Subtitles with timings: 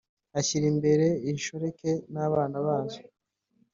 [0.39, 3.01] Ashyira imbere inshoreke n abana bazo